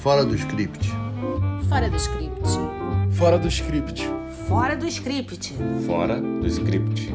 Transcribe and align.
Fora 0.00 0.24
do 0.24 0.34
script. 0.34 0.88
Fora 1.68 1.90
do 1.90 1.96
script. 1.98 2.48
Fora 3.12 3.38
do 3.38 3.48
script. 3.48 4.08
Fora 4.48 4.74
do 4.74 4.86
script. 4.86 5.54
Fora 5.86 6.18
do 6.18 6.46
script. 6.46 7.10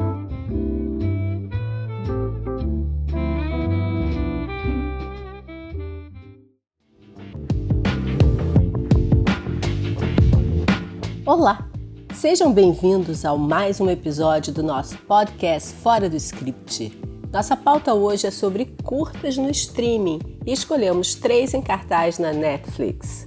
Olá! 11.26 11.68
Sejam 12.14 12.52
bem-vindos 12.52 13.24
ao 13.24 13.36
mais 13.36 13.80
um 13.80 13.90
episódio 13.90 14.54
do 14.54 14.62
nosso 14.62 14.96
podcast 14.98 15.74
Fora 15.74 16.08
do 16.08 16.16
Script. 16.16 17.05
Nossa 17.32 17.56
pauta 17.56 17.92
hoje 17.92 18.26
é 18.26 18.30
sobre 18.30 18.66
curtas 18.82 19.36
no 19.36 19.50
streaming 19.50 20.20
e 20.46 20.52
escolhemos 20.52 21.14
três 21.14 21.54
em 21.54 21.60
cartaz 21.60 22.18
na 22.18 22.32
Netflix. 22.32 23.26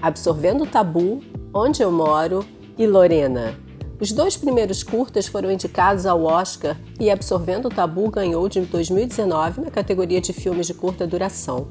Absorvendo 0.00 0.64
o 0.64 0.66
Tabu, 0.66 1.20
Onde 1.52 1.82
Eu 1.82 1.90
Moro 1.90 2.44
e 2.76 2.86
Lorena. 2.86 3.58
Os 4.00 4.12
dois 4.12 4.36
primeiros 4.36 4.84
curtas 4.84 5.26
foram 5.26 5.50
indicados 5.50 6.06
ao 6.06 6.22
Oscar 6.22 6.78
e 7.00 7.10
Absorvendo 7.10 7.66
o 7.66 7.70
Tabu 7.70 8.08
ganhou 8.10 8.48
de 8.48 8.60
2019 8.60 9.62
na 9.62 9.70
categoria 9.70 10.20
de 10.20 10.32
filmes 10.32 10.68
de 10.68 10.74
curta 10.74 11.04
duração. 11.04 11.68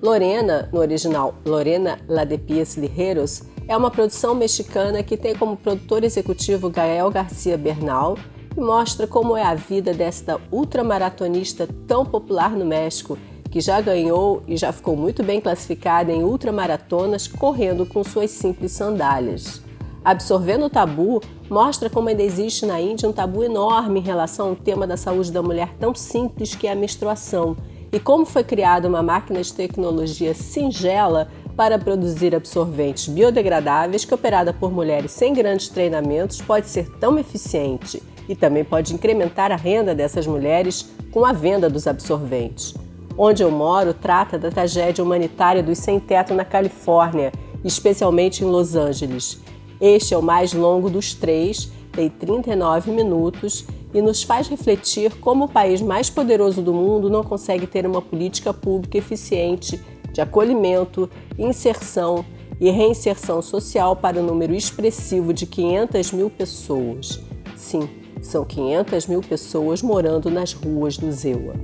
Lorena, 0.00 0.68
no 0.72 0.80
original 0.80 1.34
Lorena 1.44 1.98
La 2.06 2.24
de 2.24 2.38
Pies 2.38 2.76
Ligeros, 2.76 3.42
é 3.66 3.76
uma 3.76 3.90
produção 3.90 4.34
mexicana 4.34 5.02
que 5.02 5.16
tem 5.16 5.34
como 5.34 5.56
produtor 5.56 6.04
executivo 6.04 6.68
Gael 6.68 7.10
Garcia 7.10 7.56
Bernal 7.56 8.18
e 8.56 8.60
mostra 8.60 9.06
como 9.06 9.36
é 9.36 9.42
a 9.42 9.54
vida 9.54 9.92
desta 9.92 10.40
ultramaratonista 10.52 11.68
tão 11.86 12.04
popular 12.04 12.50
no 12.50 12.64
México, 12.64 13.18
que 13.50 13.60
já 13.60 13.80
ganhou 13.80 14.42
e 14.46 14.56
já 14.56 14.72
ficou 14.72 14.96
muito 14.96 15.22
bem 15.22 15.40
classificada 15.40 16.12
em 16.12 16.22
ultramaratonas 16.22 17.26
correndo 17.26 17.86
com 17.86 18.04
suas 18.04 18.30
simples 18.30 18.72
sandálias. 18.72 19.62
Absorvendo 20.04 20.66
o 20.66 20.70
tabu, 20.70 21.22
mostra 21.48 21.88
como 21.88 22.10
ainda 22.10 22.22
existe 22.22 22.66
na 22.66 22.78
Índia 22.78 23.08
um 23.08 23.12
tabu 23.12 23.42
enorme 23.42 24.00
em 24.00 24.02
relação 24.02 24.50
ao 24.50 24.56
tema 24.56 24.86
da 24.86 24.98
saúde 24.98 25.32
da 25.32 25.42
mulher 25.42 25.74
tão 25.80 25.94
simples 25.94 26.54
que 26.54 26.66
é 26.66 26.72
a 26.72 26.76
menstruação 26.76 27.56
e 27.90 27.98
como 28.00 28.26
foi 28.26 28.42
criada 28.42 28.88
uma 28.88 29.02
máquina 29.02 29.40
de 29.40 29.54
tecnologia 29.54 30.34
singela 30.34 31.28
para 31.56 31.78
produzir 31.78 32.34
absorventes 32.34 33.08
biodegradáveis 33.08 34.04
que, 34.04 34.14
operada 34.14 34.52
por 34.52 34.72
mulheres 34.72 35.12
sem 35.12 35.32
grandes 35.32 35.68
treinamentos, 35.68 36.40
pode 36.40 36.68
ser 36.68 36.88
tão 36.98 37.18
eficiente 37.18 38.02
e 38.28 38.34
também 38.34 38.64
pode 38.64 38.94
incrementar 38.94 39.52
a 39.52 39.56
renda 39.56 39.94
dessas 39.94 40.26
mulheres 40.26 40.90
com 41.10 41.24
a 41.24 41.32
venda 41.32 41.70
dos 41.70 41.86
absorventes. 41.86 42.74
Onde 43.16 43.42
eu 43.42 43.50
moro 43.50 43.94
trata 43.94 44.38
da 44.38 44.50
tragédia 44.50 45.04
humanitária 45.04 45.62
dos 45.62 45.78
sem-teto 45.78 46.34
na 46.34 46.44
Califórnia, 46.44 47.32
especialmente 47.62 48.42
em 48.42 48.46
Los 48.46 48.74
Angeles. 48.74 49.40
Este 49.80 50.14
é 50.14 50.18
o 50.18 50.22
mais 50.22 50.52
longo 50.52 50.90
dos 50.90 51.14
três, 51.14 51.70
tem 51.92 52.08
39 52.08 52.90
minutos 52.90 53.64
e 53.92 54.02
nos 54.02 54.24
faz 54.24 54.48
refletir 54.48 55.14
como 55.20 55.44
o 55.44 55.48
país 55.48 55.80
mais 55.80 56.10
poderoso 56.10 56.60
do 56.60 56.74
mundo 56.74 57.08
não 57.08 57.22
consegue 57.22 57.66
ter 57.66 57.86
uma 57.86 58.02
política 58.02 58.52
pública 58.52 58.98
eficiente 58.98 59.80
de 60.14 60.20
acolhimento, 60.20 61.10
inserção 61.36 62.24
e 62.60 62.70
reinserção 62.70 63.42
social 63.42 63.96
para 63.96 64.18
um 64.20 64.22
número 64.22 64.54
expressivo 64.54 65.34
de 65.34 65.44
500 65.44 66.12
mil 66.12 66.30
pessoas. 66.30 67.20
Sim, 67.56 67.90
são 68.22 68.44
500 68.44 69.08
mil 69.08 69.20
pessoas 69.20 69.82
morando 69.82 70.30
nas 70.30 70.52
ruas 70.52 70.96
do 70.96 71.10
Zewa. 71.10 71.54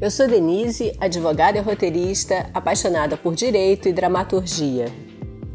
Eu 0.00 0.10
sou 0.12 0.28
Denise, 0.28 0.96
advogada 1.00 1.58
e 1.58 1.60
roteirista, 1.60 2.48
apaixonada 2.54 3.16
por 3.16 3.34
direito 3.34 3.88
e 3.88 3.92
dramaturgia. 3.92 4.86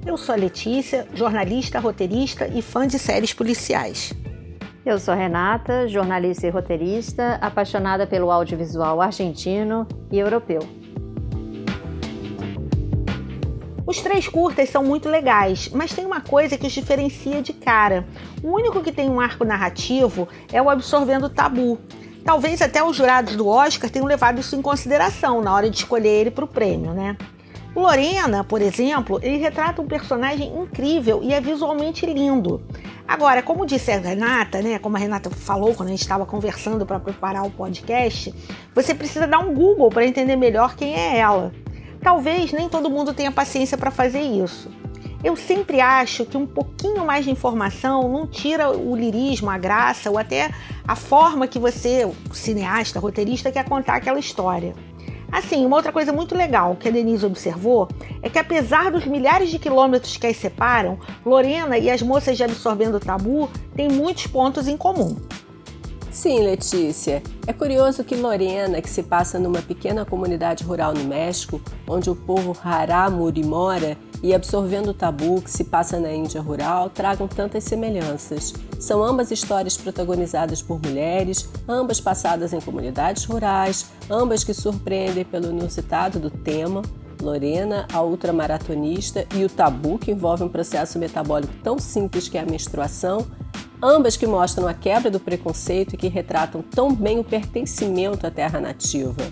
Eu 0.05 0.17
sou 0.17 0.35
a 0.35 0.37
Letícia, 0.37 1.07
jornalista, 1.15 1.79
roteirista 1.79 2.45
e 2.45 2.61
fã 2.61 2.85
de 2.85 2.99
séries 2.99 3.33
policiais. 3.33 4.13
Eu 4.85 4.99
sou 4.99 5.15
Renata, 5.15 5.87
jornalista 5.87 6.45
e 6.45 6.51
roteirista, 6.51 7.39
apaixonada 7.41 8.05
pelo 8.05 8.29
audiovisual 8.29 9.01
argentino 9.01 9.87
e 10.11 10.19
europeu. 10.19 10.59
Os 13.83 13.99
três 13.99 14.27
curtas 14.27 14.69
são 14.69 14.83
muito 14.83 15.09
legais, 15.09 15.69
mas 15.73 15.91
tem 15.91 16.05
uma 16.05 16.21
coisa 16.21 16.55
que 16.55 16.67
os 16.67 16.71
diferencia 16.71 17.41
de 17.41 17.51
cara. 17.51 18.05
O 18.43 18.51
único 18.51 18.83
que 18.83 18.91
tem 18.91 19.09
um 19.09 19.19
arco 19.19 19.43
narrativo 19.43 20.27
é 20.53 20.61
o 20.61 20.69
Absorvendo 20.69 21.29
Tabu. 21.29 21.79
Talvez 22.23 22.61
até 22.61 22.83
os 22.83 22.95
jurados 22.95 23.35
do 23.35 23.47
Oscar 23.47 23.89
tenham 23.89 24.07
levado 24.07 24.39
isso 24.39 24.55
em 24.55 24.61
consideração 24.61 25.41
na 25.41 25.51
hora 25.51 25.67
de 25.67 25.77
escolher 25.77 26.09
ele 26.09 26.31
para 26.31 26.45
o 26.45 26.47
prêmio, 26.47 26.93
né? 26.93 27.17
Lorena, 27.75 28.43
por 28.43 28.61
exemplo, 28.61 29.19
ele 29.21 29.37
retrata 29.37 29.81
um 29.81 29.87
personagem 29.87 30.47
incrível 30.57 31.19
e 31.21 31.33
é 31.33 31.41
visualmente 31.41 32.05
lindo. 32.05 32.63
Agora, 33.07 33.43
como 33.43 33.65
disse 33.65 33.91
a 33.91 33.99
Renata, 33.99 34.61
né, 34.61 34.79
como 34.79 34.95
a 34.95 34.99
Renata 34.99 35.29
falou 35.29 35.75
quando 35.75 35.89
a 35.89 35.91
gente 35.91 36.01
estava 36.01 36.25
conversando 36.25 36.85
para 36.85 36.99
preparar 36.99 37.45
o 37.45 37.51
podcast, 37.51 38.33
você 38.73 38.95
precisa 38.95 39.27
dar 39.27 39.39
um 39.39 39.53
Google 39.53 39.89
para 39.89 40.05
entender 40.05 40.35
melhor 40.35 40.75
quem 40.75 40.95
é 40.95 41.17
ela. 41.17 41.51
Talvez 42.01 42.51
nem 42.53 42.69
todo 42.69 42.89
mundo 42.89 43.13
tenha 43.13 43.31
paciência 43.31 43.77
para 43.77 43.91
fazer 43.91 44.21
isso. 44.21 44.69
Eu 45.23 45.35
sempre 45.35 45.81
acho 45.81 46.23
que 46.23 46.37
um 46.37 46.45
pouquinho 46.45 47.03
mais 47.03 47.25
de 47.25 47.31
informação 47.31 48.07
não 48.07 48.27
tira 48.27 48.69
o 48.69 48.95
lirismo, 48.95 49.49
a 49.49 49.57
graça 49.57 50.09
ou 50.09 50.17
até 50.17 50.51
a 50.87 50.95
forma 50.95 51.47
que 51.47 51.57
você, 51.57 52.09
cineasta, 52.31 52.99
roteirista, 52.99 53.51
quer 53.51 53.67
contar 53.67 53.95
aquela 53.95 54.19
história. 54.19 54.75
Assim, 55.35 55.65
uma 55.65 55.75
outra 55.75 55.91
coisa 55.91 56.13
muito 56.13 56.33
legal 56.33 56.77
que 56.77 56.87
a 56.87 56.91
Denise 56.91 57.25
observou 57.25 57.89
é 58.21 58.29
que 58.29 58.39
apesar 58.39 58.89
dos 58.89 59.05
milhares 59.05 59.49
de 59.49 59.59
quilômetros 59.59 60.15
que 60.15 60.25
as 60.25 60.37
separam, 60.37 60.97
Lorena 61.25 61.77
e 61.77 61.91
as 61.91 62.01
moças 62.01 62.37
de 62.37 62.43
Absorvendo 62.45 62.95
o 62.95 62.99
Tabu 63.01 63.49
têm 63.75 63.89
muitos 63.89 64.27
pontos 64.27 64.65
em 64.65 64.77
comum. 64.77 65.17
Sim, 66.09 66.39
Letícia. 66.39 67.21
É 67.45 67.51
curioso 67.51 68.01
que 68.05 68.15
Lorena, 68.15 68.81
que 68.81 68.89
se 68.89 69.03
passa 69.03 69.37
numa 69.37 69.61
pequena 69.61 70.05
comunidade 70.05 70.63
rural 70.63 70.93
no 70.93 71.03
México, 71.03 71.59
onde 71.85 72.09
o 72.09 72.15
povo 72.15 72.55
Haramuri 72.63 73.43
mora, 73.43 73.97
e 74.23 74.33
Absorvendo 74.33 74.91
o 74.91 74.93
Tabu, 74.93 75.41
que 75.41 75.51
se 75.51 75.65
passa 75.65 75.99
na 75.99 76.13
Índia 76.13 76.41
rural, 76.41 76.89
tragam 76.89 77.27
tantas 77.27 77.65
semelhanças. 77.65 78.53
São 78.79 79.03
ambas 79.03 79.29
histórias 79.29 79.75
protagonizadas 79.75 80.61
por 80.61 80.81
mulheres, 80.81 81.49
ambas 81.67 81.99
passadas 81.99 82.53
em 82.53 82.61
comunidades 82.61 83.25
rurais, 83.25 83.85
ambas 84.09 84.43
que 84.43 84.53
surpreendem 84.53 85.25
pelo 85.25 85.49
inusitado 85.49 86.19
do 86.19 86.29
tema. 86.29 86.81
Lorena, 87.21 87.87
a 87.93 88.01
ultramaratonista, 88.01 89.25
e 89.33 89.43
o 89.45 89.49
tabu, 89.49 89.97
que 89.97 90.11
envolve 90.11 90.43
um 90.43 90.49
processo 90.49 90.99
metabólico 90.99 91.53
tão 91.63 91.79
simples 91.79 92.27
que 92.27 92.37
é 92.37 92.41
a 92.41 92.45
menstruação, 92.45 93.25
ambas 93.81 94.17
que 94.17 94.27
mostram 94.27 94.67
a 94.67 94.73
quebra 94.73 95.09
do 95.09 95.19
preconceito 95.19 95.93
e 95.93 95.97
que 95.97 96.07
retratam 96.07 96.61
tão 96.61 96.93
bem 96.93 97.19
o 97.19 97.23
pertencimento 97.23 98.27
à 98.27 98.31
terra 98.31 98.59
nativa. 98.59 99.23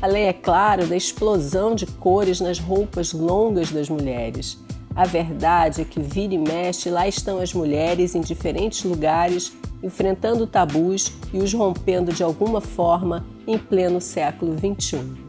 Além, 0.00 0.24
é 0.24 0.32
claro, 0.32 0.86
da 0.86 0.96
explosão 0.96 1.74
de 1.74 1.86
cores 1.86 2.40
nas 2.40 2.58
roupas 2.58 3.12
longas 3.12 3.70
das 3.70 3.88
mulheres. 3.88 4.58
A 4.96 5.04
verdade 5.04 5.82
é 5.82 5.84
que 5.84 6.00
vira 6.00 6.32
e 6.32 6.38
mexe, 6.38 6.88
lá 6.88 7.06
estão 7.06 7.38
as 7.38 7.52
mulheres 7.52 8.14
em 8.14 8.22
diferentes 8.22 8.82
lugares, 8.82 9.54
enfrentando 9.82 10.46
tabus 10.46 11.12
e 11.34 11.38
os 11.38 11.52
rompendo 11.52 12.14
de 12.14 12.22
alguma 12.22 12.62
forma 12.62 13.26
em 13.46 13.58
pleno 13.58 14.00
século 14.00 14.56
XXI. 14.56 15.26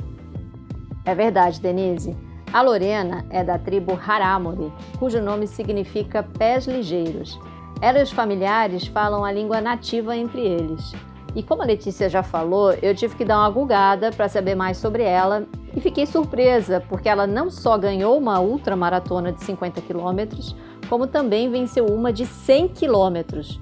É 1.03 1.13
verdade, 1.13 1.59
Denise. 1.59 2.15
A 2.53 2.61
Lorena 2.61 3.25
é 3.29 3.43
da 3.43 3.59
tribo 3.59 3.91
Haramuri, 3.91 4.71
cujo 4.97 5.21
nome 5.21 5.45
significa 5.47 6.23
pés 6.23 6.65
ligeiros. 6.65 7.37
Ela 7.81 7.99
e 7.99 8.03
os 8.03 8.11
familiares 8.11 8.87
falam 8.87 9.25
a 9.25 9.33
língua 9.33 9.59
nativa 9.59 10.15
entre 10.15 10.39
eles. 10.39 10.93
E 11.35 11.43
como 11.43 11.61
a 11.61 11.65
Letícia 11.65 12.09
já 12.09 12.23
falou, 12.23 12.71
eu 12.81 12.95
tive 12.95 13.15
que 13.17 13.25
dar 13.25 13.39
uma 13.39 13.49
gulgada 13.49 14.11
para 14.13 14.29
saber 14.29 14.55
mais 14.55 14.77
sobre 14.77 15.03
ela 15.03 15.45
e 15.77 15.79
fiquei 15.79 16.07
surpresa, 16.07 16.83
porque 16.89 17.07
ela 17.07 17.27
não 17.27 17.51
só 17.51 17.77
ganhou 17.77 18.17
uma 18.17 18.39
ultramaratona 18.39 19.31
de 19.31 19.43
50 19.43 19.79
quilômetros, 19.81 20.55
como 20.89 21.05
também 21.05 21.51
venceu 21.51 21.85
uma 21.85 22.11
de 22.11 22.25
100 22.25 22.69
quilômetros. 22.69 23.59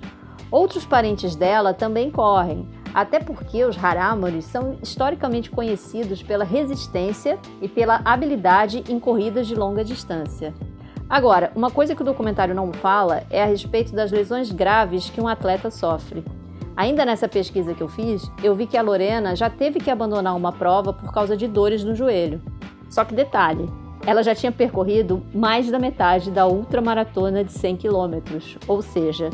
Outros 0.50 0.86
parentes 0.86 1.36
dela 1.36 1.74
também 1.74 2.10
correm, 2.10 2.70
até 2.94 3.20
porque 3.20 3.66
os 3.66 3.78
Haramoris 3.78 4.46
são 4.46 4.78
historicamente 4.82 5.52
conhecidos 5.52 6.24
pela 6.24 6.46
resistência 6.46 7.38
e 7.62 7.68
pela 7.68 8.00
habilidade 8.06 8.82
em 8.88 8.98
corridas 8.98 9.46
de 9.46 9.54
longa 9.54 9.84
distância. 9.84 10.54
Agora, 11.10 11.52
uma 11.54 11.70
coisa 11.70 11.94
que 11.94 12.02
o 12.02 12.06
documentário 12.06 12.56
não 12.56 12.72
fala 12.72 13.24
é 13.30 13.44
a 13.44 13.46
respeito 13.46 13.94
das 13.94 14.10
lesões 14.10 14.50
graves 14.54 15.10
que 15.10 15.20
um 15.20 15.28
atleta 15.28 15.70
sofre. 15.70 16.24
Ainda 16.76 17.06
nessa 17.06 17.28
pesquisa 17.28 17.74
que 17.74 17.82
eu 17.82 17.88
fiz, 17.88 18.30
eu 18.44 18.54
vi 18.54 18.68
que 18.68 18.78
a 18.78 18.82
Lorena 18.82 19.36
já 19.36 19.50
teve 19.50 19.80
que 19.80 19.90
abandonar 19.90 20.36
uma 20.36 20.52
prova 20.52 20.92
por 20.92 21.12
causa 21.14 21.38
de 21.38 21.48
dores 21.48 21.84
no 21.84 21.96
joelho. 21.96 22.42
Só 22.90 23.06
que 23.06 23.16
detalhe, 23.16 23.70
ela 24.06 24.22
já 24.22 24.36
tinha 24.36 24.52
percorrido 24.52 25.24
mais 25.34 25.72
da 25.72 25.80
metade 25.80 26.30
da 26.30 26.46
ultramaratona 26.46 27.44
de 27.44 27.52
100 27.54 27.78
quilômetros, 27.78 28.58
ou 28.68 28.82
seja, 28.82 29.30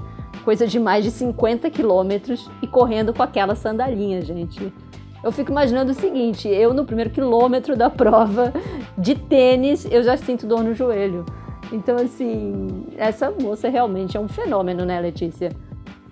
coisa 0.46 0.68
de 0.68 0.80
mais 0.80 1.04
de 1.04 1.10
50 1.10 1.70
quilômetros 1.72 2.50
e 2.62 2.68
correndo 2.68 3.14
com 3.14 3.24
aquela 3.24 3.56
sandalinha, 3.56 4.22
gente. 4.22 4.72
Eu 5.24 5.32
fico 5.32 5.52
imaginando 5.52 5.92
o 5.92 5.96
seguinte: 5.96 6.48
eu 6.48 6.74
no 6.74 6.86
primeiro 6.86 7.10
quilômetro 7.10 7.76
da 7.76 7.90
prova 7.90 8.54
de 8.98 9.16
tênis, 9.16 9.86
eu 9.92 10.04
já 10.04 10.16
sinto 10.16 10.48
dor 10.48 10.64
no 10.64 10.74
joelho. 10.74 11.26
Então, 11.72 11.96
assim, 11.96 12.86
essa 12.98 13.32
moça 13.32 13.70
realmente 13.70 14.18
é 14.18 14.20
um 14.20 14.28
fenômeno, 14.28 14.86
né, 14.86 15.00
Letícia? 15.00 15.52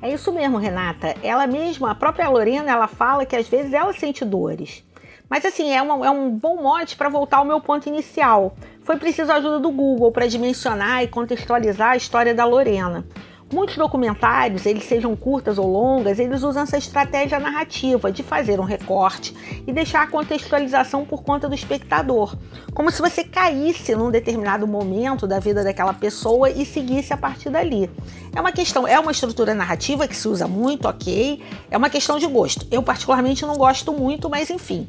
É 0.01 0.13
isso 0.13 0.31
mesmo, 0.31 0.57
Renata. 0.57 1.15
Ela 1.21 1.45
mesma, 1.45 1.91
a 1.91 1.95
própria 1.95 2.29
Lorena, 2.29 2.71
ela 2.71 2.87
fala 2.87 3.25
que 3.25 3.35
às 3.35 3.47
vezes 3.49 3.73
ela 3.73 3.91
sente 3.91 4.23
dores. 4.23 4.83
Mas 5.29 5.45
assim, 5.45 5.71
é, 5.71 5.81
uma, 5.81 6.05
é 6.05 6.09
um 6.09 6.31
bom 6.31 6.61
mote 6.61 6.95
para 6.95 7.09
voltar 7.09 7.37
ao 7.37 7.45
meu 7.45 7.61
ponto 7.61 7.87
inicial. 7.87 8.55
Foi 8.83 8.97
preciso 8.97 9.31
a 9.31 9.35
ajuda 9.35 9.59
do 9.59 9.69
Google 9.69 10.11
para 10.11 10.25
dimensionar 10.25 11.03
e 11.03 11.07
contextualizar 11.07 11.91
a 11.91 11.97
história 11.97 12.33
da 12.33 12.45
Lorena. 12.45 13.05
Muitos 13.51 13.77
documentários, 13.77 14.67
eles 14.67 14.83
sejam 14.83 15.15
curtas 15.15 15.57
ou 15.57 15.67
longas, 15.67 16.19
eles 16.19 16.43
usam 16.43 16.61
essa 16.61 16.77
estratégia 16.77 17.39
narrativa 17.39 18.11
de 18.11 18.21
fazer 18.21 18.59
um 18.59 18.63
recorte 18.63 19.35
e 19.65 19.73
deixar 19.73 20.03
a 20.03 20.07
contextualização 20.07 21.03
por 21.03 21.23
conta 21.23 21.49
do 21.49 21.55
espectador, 21.55 22.37
como 22.75 22.91
se 22.91 23.01
você 23.01 23.23
caísse 23.23 23.95
num 23.95 24.11
determinado 24.11 24.67
momento 24.67 25.25
da 25.25 25.39
vida 25.39 25.63
daquela 25.63 25.93
pessoa 25.93 26.51
e 26.51 26.63
seguisse 26.63 27.11
a 27.11 27.17
partir 27.17 27.49
dali. 27.49 27.89
É 28.35 28.39
uma 28.39 28.51
questão, 28.51 28.87
é 28.87 28.99
uma 28.99 29.11
estrutura 29.11 29.55
narrativa 29.55 30.07
que 30.07 30.15
se 30.15 30.27
usa 30.27 30.47
muito, 30.47 30.87
ok? 30.87 31.41
É 31.71 31.77
uma 31.77 31.89
questão 31.89 32.19
de 32.19 32.27
gosto. 32.27 32.67
Eu 32.69 32.83
particularmente 32.83 33.47
não 33.47 33.57
gosto 33.57 33.91
muito, 33.91 34.29
mas 34.29 34.51
enfim. 34.51 34.87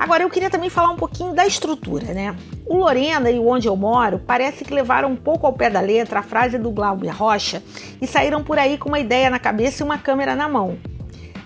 Agora 0.00 0.22
eu 0.22 0.30
queria 0.30 0.48
também 0.48 0.70
falar 0.70 0.88
um 0.88 0.96
pouquinho 0.96 1.34
da 1.34 1.46
estrutura, 1.46 2.14
né? 2.14 2.34
O 2.64 2.74
Lorena 2.78 3.30
e 3.30 3.38
Onde 3.38 3.68
Eu 3.68 3.76
Moro 3.76 4.18
parece 4.18 4.64
que 4.64 4.72
levaram 4.72 5.10
um 5.10 5.16
pouco 5.16 5.46
ao 5.46 5.52
pé 5.52 5.68
da 5.68 5.78
letra 5.78 6.20
a 6.20 6.22
frase 6.22 6.56
do 6.56 6.70
Glauber 6.70 7.10
Rocha 7.10 7.62
e 8.00 8.06
saíram 8.06 8.42
por 8.42 8.58
aí 8.58 8.78
com 8.78 8.88
uma 8.88 8.98
ideia 8.98 9.28
na 9.28 9.38
cabeça 9.38 9.82
e 9.82 9.84
uma 9.84 9.98
câmera 9.98 10.34
na 10.34 10.48
mão, 10.48 10.78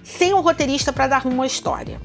sem 0.05 0.33
um 0.33 0.41
roteirista 0.41 0.93
para 0.93 1.09
dar 1.09 1.19
rumo 1.19 1.43
à 1.43 1.47
história. 1.47 2.01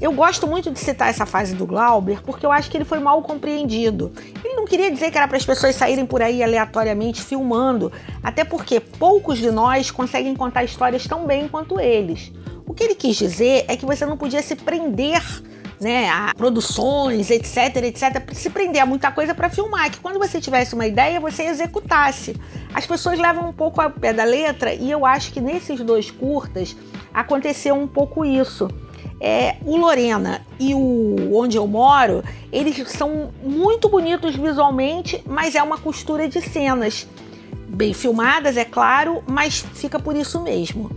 Eu 0.00 0.10
gosto 0.10 0.48
muito 0.48 0.68
de 0.68 0.80
citar 0.80 1.10
essa 1.10 1.24
fase 1.24 1.54
do 1.54 1.64
Glauber 1.64 2.20
porque 2.24 2.44
eu 2.44 2.50
acho 2.50 2.68
que 2.68 2.76
ele 2.76 2.84
foi 2.84 2.98
mal 2.98 3.22
compreendido. 3.22 4.12
Ele 4.44 4.56
não 4.56 4.64
queria 4.64 4.90
dizer 4.90 5.12
que 5.12 5.16
era 5.16 5.28
para 5.28 5.36
as 5.36 5.46
pessoas 5.46 5.76
saírem 5.76 6.04
por 6.04 6.20
aí 6.20 6.42
aleatoriamente 6.42 7.22
filmando, 7.22 7.92
até 8.20 8.42
porque 8.42 8.80
poucos 8.80 9.38
de 9.38 9.52
nós 9.52 9.92
conseguem 9.92 10.34
contar 10.34 10.64
histórias 10.64 11.06
tão 11.06 11.24
bem 11.24 11.46
quanto 11.46 11.78
eles. 11.78 12.32
O 12.66 12.74
que 12.74 12.82
ele 12.82 12.96
quis 12.96 13.14
dizer 13.16 13.64
é 13.68 13.76
que 13.76 13.86
você 13.86 14.04
não 14.04 14.16
podia 14.16 14.42
se 14.42 14.56
prender 14.56 15.22
né, 15.80 16.08
a 16.08 16.32
produções, 16.36 17.30
etc, 17.30 17.76
etc, 17.84 18.32
se 18.32 18.50
prender 18.50 18.82
a 18.82 18.86
muita 18.86 19.10
coisa 19.10 19.34
para 19.34 19.50
filmar, 19.50 19.90
que 19.90 19.98
quando 19.98 20.18
você 20.18 20.40
tivesse 20.40 20.74
uma 20.74 20.86
ideia, 20.86 21.20
você 21.20 21.44
executasse. 21.44 22.36
As 22.72 22.86
pessoas 22.86 23.18
levam 23.18 23.48
um 23.48 23.52
pouco 23.52 23.80
ao 23.80 23.90
pé 23.90 24.12
da 24.12 24.24
letra 24.24 24.72
e 24.72 24.90
eu 24.90 25.04
acho 25.04 25.32
que 25.32 25.40
nesses 25.40 25.80
dois 25.80 26.10
curtas 26.10 26.76
aconteceu 27.12 27.74
um 27.74 27.86
pouco 27.86 28.24
isso. 28.24 28.68
É, 29.20 29.56
o 29.64 29.76
Lorena 29.76 30.44
e 30.58 30.74
o 30.74 31.34
Onde 31.34 31.56
Eu 31.56 31.66
Moro, 31.66 32.22
eles 32.52 32.76
são 32.90 33.30
muito 33.42 33.88
bonitos 33.88 34.34
visualmente, 34.36 35.22
mas 35.24 35.54
é 35.54 35.62
uma 35.62 35.78
costura 35.78 36.28
de 36.28 36.40
cenas. 36.42 37.06
Bem 37.68 37.94
filmadas, 37.94 38.56
é 38.56 38.64
claro, 38.64 39.22
mas 39.26 39.64
fica 39.74 39.98
por 39.98 40.14
isso 40.14 40.40
mesmo. 40.42 40.90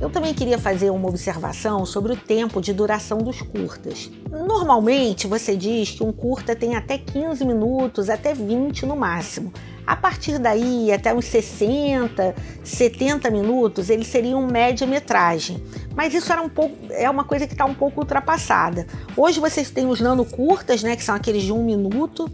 Eu 0.00 0.08
também 0.08 0.32
queria 0.32 0.58
fazer 0.58 0.90
uma 0.90 1.08
observação 1.08 1.84
sobre 1.84 2.12
o 2.12 2.16
tempo 2.16 2.60
de 2.60 2.72
duração 2.72 3.18
dos 3.18 3.42
curtas. 3.42 4.08
Normalmente 4.30 5.26
você 5.26 5.56
diz 5.56 5.90
que 5.90 6.04
um 6.04 6.12
curta 6.12 6.54
tem 6.54 6.76
até 6.76 6.96
15 6.96 7.44
minutos, 7.44 8.08
até 8.08 8.32
20 8.32 8.86
no 8.86 8.94
máximo. 8.94 9.52
A 9.84 9.96
partir 9.96 10.38
daí, 10.38 10.92
até 10.92 11.12
uns 11.12 11.24
60, 11.24 12.32
70 12.62 13.28
minutos, 13.30 13.90
eles 13.90 14.06
seriam 14.06 14.46
média-metragem. 14.46 15.60
Mas 15.96 16.14
isso 16.14 16.30
era 16.32 16.42
um 16.42 16.48
pouco, 16.48 16.76
é 16.90 17.10
uma 17.10 17.24
coisa 17.24 17.46
que 17.46 17.54
está 17.54 17.64
um 17.64 17.74
pouco 17.74 18.00
ultrapassada. 18.00 18.86
Hoje 19.16 19.40
vocês 19.40 19.68
têm 19.68 19.88
os 19.88 20.00
nano 20.00 20.24
curtas, 20.24 20.80
né, 20.80 20.94
que 20.94 21.02
são 21.02 21.14
aqueles 21.14 21.42
de 21.42 21.52
um 21.52 21.64
minuto, 21.64 22.30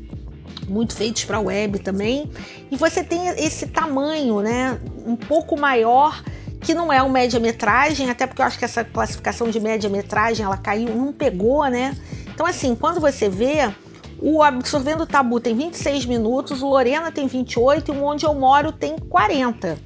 muito 0.69 0.95
feitos 0.95 1.25
para 1.25 1.41
web 1.41 1.79
também. 1.79 2.31
E 2.71 2.77
você 2.77 3.03
tem 3.03 3.27
esse 3.29 3.69
tamanho, 3.69 4.41
né, 4.41 4.79
um 5.07 5.17
pouco 5.17 5.59
maior 5.59 6.23
que 6.65 6.75
não 6.75 6.93
é 6.93 7.03
um 7.03 7.11
média-metragem, 7.11 8.11
até 8.11 8.27
porque 8.27 8.41
eu 8.41 8.47
acho 8.47 8.59
que 8.59 8.65
essa 8.65 8.83
classificação 8.83 9.51
de 9.51 9.61
média-metragem 9.61 10.45
ela 10.45 10.57
caiu, 10.57 10.95
não 10.95 11.13
pegou, 11.13 11.65
né? 11.67 11.97
Então, 12.33 12.47
assim, 12.47 12.75
quando 12.75 13.01
você 13.01 13.29
vê, 13.29 13.71
o 14.19 14.43
Absorvendo 14.43 15.07
Tabu 15.07 15.39
tem 15.39 15.55
26 15.55 16.07
minutos, 16.07 16.63
o 16.63 16.69
Lorena 16.69 17.13
tem 17.13 17.27
28 17.27 17.93
e 17.93 17.97
o 17.97 18.03
Onde 18.03 18.25
Eu 18.25 18.35
Moro 18.35 18.73
tem 18.73 18.97
40. 18.99 19.79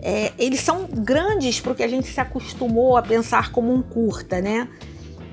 É, 0.00 0.32
eles 0.38 0.60
são 0.60 0.86
grandes 0.86 1.60
porque 1.60 1.82
a 1.82 1.88
gente 1.88 2.08
se 2.08 2.20
acostumou 2.20 2.96
a 2.96 3.02
pensar 3.02 3.50
como 3.50 3.72
um 3.72 3.80
curta, 3.80 4.40
né? 4.40 4.68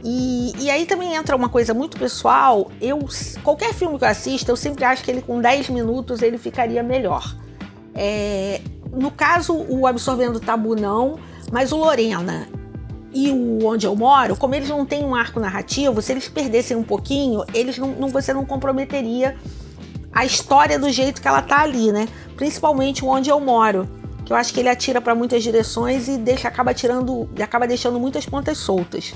E, 0.01 0.53
e, 0.57 0.69
aí 0.69 0.85
também 0.85 1.13
entra 1.15 1.35
uma 1.35 1.49
coisa 1.49 1.73
muito 1.73 1.97
pessoal. 1.97 2.71
Eu 2.79 2.99
qualquer 3.43 3.73
filme 3.73 3.97
que 3.97 4.05
eu 4.05 4.07
assista, 4.07 4.49
eu 4.51 4.55
sempre 4.55 4.85
acho 4.85 5.03
que 5.03 5.11
ele 5.11 5.21
com 5.21 5.41
10 5.41 5.69
minutos 5.69 6.21
ele 6.21 6.37
ficaria 6.37 6.81
melhor. 6.81 7.35
É, 7.93 8.61
no 8.91 9.11
caso, 9.11 9.53
o 9.53 9.85
Absorvendo 9.85 10.39
Tabu 10.39 10.75
não, 10.75 11.19
mas 11.51 11.71
o 11.71 11.77
Lorena 11.77 12.47
e 13.13 13.31
o 13.31 13.65
Onde 13.65 13.85
Eu 13.85 13.95
Moro, 13.95 14.35
como 14.35 14.55
eles 14.55 14.69
não 14.69 14.85
têm 14.85 15.03
um 15.03 15.15
arco 15.15 15.39
narrativo, 15.39 16.01
se 16.01 16.11
eles 16.11 16.27
perdessem 16.27 16.77
um 16.77 16.83
pouquinho, 16.83 17.43
eles 17.53 17.77
não, 17.77 17.89
não 17.89 18.09
você 18.09 18.33
não 18.33 18.45
comprometeria 18.45 19.35
a 20.11 20.25
história 20.25 20.77
do 20.77 20.89
jeito 20.89 21.21
que 21.21 21.27
ela 21.27 21.41
tá 21.41 21.61
ali, 21.61 21.91
né? 21.91 22.07
Principalmente 22.35 23.03
o 23.03 23.07
Onde 23.07 23.29
Eu 23.29 23.39
Moro, 23.39 23.87
que 24.25 24.33
eu 24.33 24.37
acho 24.37 24.53
que 24.53 24.59
ele 24.59 24.69
atira 24.69 25.01
para 25.01 25.15
muitas 25.15 25.43
direções 25.43 26.07
e 26.07 26.17
deixa 26.17 26.47
acaba 26.47 26.73
tirando 26.73 27.29
acaba 27.41 27.67
deixando 27.67 27.99
muitas 27.99 28.25
pontas 28.25 28.57
soltas. 28.57 29.13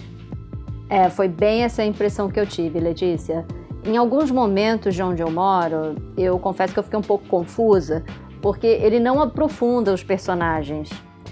É, 0.90 1.10
foi 1.10 1.28
bem 1.28 1.64
essa 1.64 1.84
impressão 1.84 2.30
que 2.30 2.40
eu 2.40 2.46
tive, 2.46 2.80
Letícia. 2.80 3.46
Em 3.86 3.98
alguns 3.98 4.32
momentos 4.32 4.96
de 4.96 5.04
onde 5.04 5.22
eu 5.22 5.30
moro, 5.30 5.96
eu 6.16 6.40
confesso 6.40 6.74
que 6.74 6.80
eu 6.80 6.84
fiquei 6.84 6.98
um 6.98 7.04
pouco 7.04 7.28
confusa, 7.28 8.04
porque 8.44 8.68
ele 8.68 9.00
não 9.00 9.22
aprofunda 9.22 9.94
os 9.94 10.04
personagens. 10.04 10.90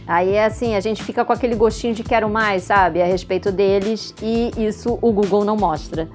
Aí 0.08 0.31
é 0.31 0.46
assim, 0.46 0.75
a 0.75 0.80
gente 0.80 1.04
fica 1.04 1.25
com 1.25 1.34
aquele 1.34 1.56
gostinho 1.56 1.94
de 1.94 2.04
quero 2.04 2.30
mais, 2.30 2.63
sabe, 2.63 3.02
a 3.02 3.06
respeito 3.06 3.52
deles, 3.52 4.16
e 4.24 4.50
isso 4.58 4.98
o 5.02 5.12
Google 5.12 5.44
não 5.44 5.58
mostra. 5.58 6.10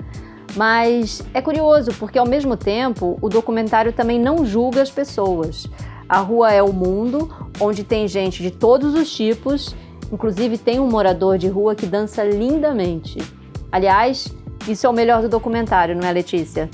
Mas 0.57 1.23
é 1.35 1.43
curioso, 1.43 1.93
porque 1.99 2.19
ao 2.19 2.27
mesmo 2.27 2.57
tempo 2.57 3.19
o 3.21 3.29
documentário 3.29 3.93
também 3.93 4.19
não 4.19 4.43
julga 4.47 4.81
as 4.81 4.91
pessoas. 4.91 5.67
A 6.09 6.21
rua 6.21 6.51
é 6.51 6.63
o 6.63 6.73
mundo, 6.73 7.31
onde 7.61 7.85
tem 7.85 8.09
gente 8.09 8.43
de 8.43 8.51
todos 8.51 8.95
os 8.95 9.15
tipos, 9.15 9.77
inclusive 10.11 10.57
tem 10.57 10.81
um 10.81 10.89
morador 10.89 11.37
de 11.37 11.47
rua 11.47 11.75
que 11.75 11.85
dança 11.85 12.25
lindamente. 12.25 13.19
Aliás, 13.71 14.35
isso 14.67 14.87
é 14.87 14.89
o 14.89 14.95
melhor 14.95 15.21
do 15.21 15.29
documentário, 15.29 15.95
não 15.95 16.09
é, 16.09 16.13
Letícia? 16.13 16.71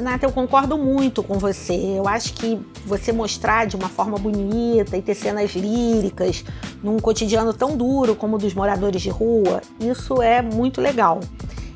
Renata, 0.00 0.24
eu 0.24 0.32
concordo 0.32 0.78
muito 0.78 1.22
com 1.22 1.38
você. 1.38 1.74
Eu 1.74 2.08
acho 2.08 2.32
que 2.32 2.58
você 2.86 3.12
mostrar 3.12 3.66
de 3.66 3.76
uma 3.76 3.90
forma 3.90 4.16
bonita 4.16 4.96
e 4.96 5.02
ter 5.02 5.14
cenas 5.14 5.50
líricas 5.50 6.42
num 6.82 6.98
cotidiano 6.98 7.52
tão 7.52 7.76
duro 7.76 8.16
como 8.16 8.36
o 8.36 8.38
dos 8.38 8.54
moradores 8.54 9.02
de 9.02 9.10
rua, 9.10 9.60
isso 9.78 10.22
é 10.22 10.40
muito 10.40 10.80
legal. 10.80 11.20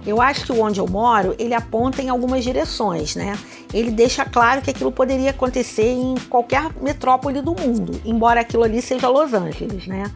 Eu 0.06 0.22
acho 0.22 0.46
que 0.46 0.52
o 0.52 0.60
Onde 0.60 0.80
Eu 0.80 0.88
Moro, 0.88 1.34
ele 1.38 1.52
aponta 1.52 2.00
em 2.00 2.08
algumas 2.08 2.42
direções, 2.42 3.14
né? 3.14 3.38
Ele 3.74 3.90
deixa 3.90 4.24
claro 4.24 4.62
que 4.62 4.70
aquilo 4.70 4.90
poderia 4.90 5.30
acontecer 5.30 5.92
em 5.92 6.14
qualquer 6.30 6.70
metrópole 6.80 7.42
do 7.42 7.54
mundo, 7.54 8.00
embora 8.06 8.40
aquilo 8.40 8.62
ali 8.62 8.80
seja 8.80 9.06
Los 9.06 9.34
Angeles, 9.34 9.86
né? 9.86 10.10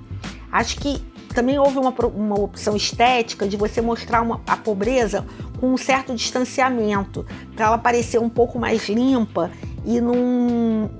Acho 0.50 0.78
que 0.78 0.98
também 1.34 1.58
houve 1.58 1.78
uma, 1.78 1.94
uma 2.14 2.40
opção 2.40 2.74
estética 2.74 3.46
de 3.46 3.56
você 3.56 3.80
mostrar 3.80 4.22
uma, 4.22 4.40
a 4.46 4.56
pobreza 4.56 5.26
com 5.60 5.72
um 5.72 5.76
certo 5.76 6.14
distanciamento, 6.14 7.26
para 7.54 7.66
ela 7.66 7.78
parecer 7.78 8.18
um 8.18 8.28
pouco 8.28 8.58
mais 8.58 8.88
limpa 8.88 9.50
e 9.84 10.00
não, 10.00 10.90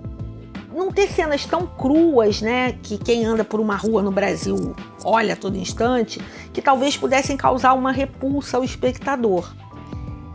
não 0.75 0.91
ter 0.93 1.09
cenas 1.09 1.45
tão 1.47 1.67
cruas, 1.67 2.41
né, 2.41 2.73
que 2.83 2.99
quem 2.99 3.25
anda 3.25 3.45
por 3.45 3.61
uma 3.61 3.77
rua 3.77 4.03
no 4.03 4.11
Brasil 4.11 4.75
olha 5.05 5.35
a 5.35 5.37
todo 5.37 5.57
instante, 5.57 6.21
que 6.53 6.61
talvez 6.61 6.97
pudessem 6.97 7.37
causar 7.37 7.73
uma 7.75 7.93
repulsa 7.93 8.57
ao 8.57 8.65
espectador. 8.65 9.51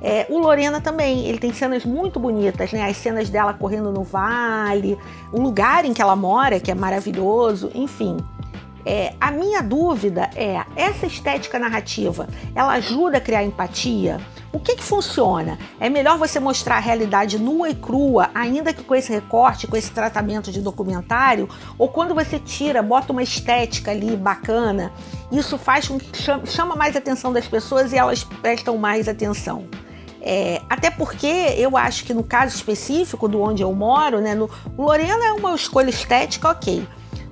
É, 0.06 0.27
o 0.30 0.38
Lorena 0.38 0.82
também, 0.82 1.25
ele 1.27 1.38
tem 1.38 1.53
cenas 1.53 1.86
muito 1.86 2.20
bonitas, 2.20 2.74
né? 2.74 2.84
As 2.84 2.98
cenas 2.98 3.30
dela 3.30 3.53
correndo 3.53 3.89
no 3.89 4.03
vale, 4.03 5.00
o 5.32 5.39
lugar 5.39 5.86
em 5.86 5.94
que 5.94 6.01
ela 6.01 6.13
mora, 6.13 6.60
que 6.60 6.70
é 6.70 6.75
maravilhoso, 6.75 7.72
enfim. 7.74 8.18
É, 8.85 9.13
a 9.19 9.31
minha 9.31 9.61
dúvida 9.61 10.29
é: 10.35 10.63
essa 10.75 11.05
estética 11.05 11.57
narrativa 11.57 12.27
ela 12.53 12.73
ajuda 12.73 13.17
a 13.17 13.21
criar 13.21 13.43
empatia? 13.43 14.19
O 14.51 14.59
que, 14.59 14.75
que 14.75 14.83
funciona? 14.83 15.57
É 15.79 15.89
melhor 15.89 16.17
você 16.17 16.39
mostrar 16.39 16.77
a 16.77 16.79
realidade 16.79 17.39
nua 17.39 17.69
e 17.69 17.75
crua, 17.75 18.29
ainda 18.35 18.71
que 18.71 18.83
com 18.83 18.93
esse 18.93 19.11
recorte, 19.11 19.65
com 19.65 19.75
esse 19.75 19.89
tratamento 19.89 20.51
de 20.51 20.61
documentário? 20.61 21.49
Ou 21.75 21.87
quando 21.87 22.13
você 22.13 22.37
tira, 22.37 22.83
bota 22.83 23.11
uma 23.11 23.23
estética 23.23 23.89
ali 23.89 24.15
bacana, 24.15 24.91
isso 25.31 25.57
faz 25.57 25.87
com 25.87 25.97
que 25.97 26.21
chama, 26.45 26.75
mais 26.75 26.95
atenção 26.95 27.33
das 27.33 27.47
pessoas 27.47 27.91
e 27.93 27.97
elas 27.97 28.23
prestam 28.23 28.77
mais 28.77 29.07
atenção? 29.07 29.67
É, 30.21 30.61
até 30.69 30.91
porque 30.91 31.55
eu 31.57 31.75
acho 31.75 32.05
que 32.05 32.13
no 32.13 32.23
caso 32.23 32.55
específico 32.55 33.27
do 33.27 33.41
onde 33.41 33.63
eu 33.63 33.73
moro, 33.73 34.21
né, 34.21 34.35
no, 34.35 34.49
Lorena 34.77 35.25
é 35.25 35.33
uma 35.33 35.55
escolha 35.55 35.89
estética, 35.89 36.49
ok. 36.49 36.87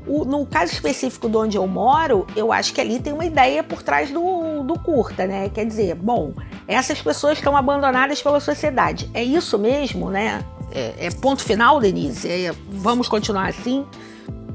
O, 0.07 0.25
no 0.25 0.45
caso 0.45 0.73
específico 0.73 1.29
de 1.29 1.37
onde 1.37 1.57
eu 1.57 1.67
moro, 1.67 2.25
eu 2.35 2.51
acho 2.51 2.73
que 2.73 2.81
ali 2.81 2.99
tem 2.99 3.13
uma 3.13 3.25
ideia 3.25 3.63
por 3.63 3.83
trás 3.83 4.09
do, 4.09 4.63
do 4.63 4.79
curta, 4.79 5.27
né? 5.27 5.49
Quer 5.49 5.65
dizer, 5.65 5.95
bom, 5.95 6.33
essas 6.67 7.01
pessoas 7.01 7.37
estão 7.37 7.55
abandonadas 7.55 8.21
pela 8.21 8.39
sociedade. 8.39 9.09
É 9.13 9.23
isso 9.23 9.59
mesmo, 9.59 10.09
né? 10.09 10.43
É, 10.71 11.07
é 11.07 11.11
ponto 11.11 11.43
final, 11.43 11.79
Denise? 11.79 12.27
É, 12.27 12.51
vamos 12.69 13.07
continuar 13.07 13.49
assim? 13.49 13.85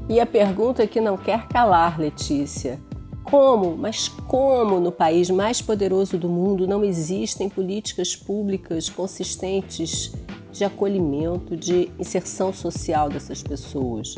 E 0.09 0.19
a 0.19 0.25
pergunta 0.25 0.87
que 0.87 0.99
não 0.99 1.17
quer 1.17 1.47
calar, 1.47 1.99
Letícia. 1.99 2.79
Como, 3.23 3.75
mas 3.75 4.07
como 4.07 4.79
no 4.79 4.91
país 4.91 5.29
mais 5.29 5.61
poderoso 5.61 6.17
do 6.17 6.29
mundo 6.29 6.65
não 6.65 6.81
existem 6.83 7.49
políticas 7.49 8.15
públicas 8.15 8.89
consistentes 8.89 10.13
de 10.49 10.63
acolhimento, 10.63 11.57
de 11.57 11.91
inserção 11.99 12.53
social 12.53 13.09
dessas 13.09 13.43
pessoas? 13.43 14.15